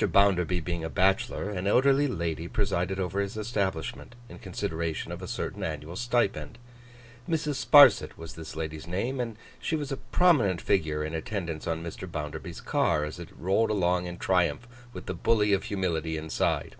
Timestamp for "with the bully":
14.92-15.52